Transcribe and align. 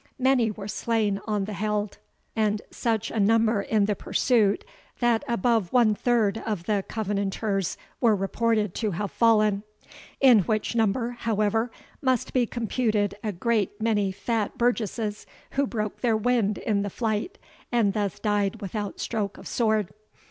Many 0.17 0.49
were 0.49 0.67
slain 0.67 1.21
on 1.27 1.45
the 1.45 1.53
held, 1.53 1.99
and 2.35 2.59
such 2.71 3.11
a 3.11 3.19
number 3.19 3.61
in 3.61 3.85
the 3.85 3.93
pursuit, 3.95 4.65
that 4.99 5.23
above 5.27 5.71
one 5.71 5.93
third 5.93 6.39
of 6.39 6.63
the 6.63 6.83
Covenanters 6.89 7.77
were 7.99 8.15
reported 8.15 8.73
to 8.73 8.89
have 8.97 9.11
fallen; 9.11 9.61
in 10.19 10.39
which 10.39 10.75
number, 10.75 11.11
however, 11.11 11.69
must 12.01 12.33
be 12.33 12.47
computed 12.47 13.13
a 13.23 13.31
great 13.31 13.79
many 13.79 14.11
fat 14.11 14.57
burgesses 14.57 15.27
who 15.51 15.67
broke 15.67 16.01
their 16.01 16.17
wind 16.17 16.57
in 16.57 16.81
the 16.81 16.89
flight, 16.89 17.37
and 17.71 17.93
thus 17.93 18.17
died 18.17 18.59
without 18.59 18.99
stroke 18.99 19.37
of 19.37 19.47
sword. 19.47 19.91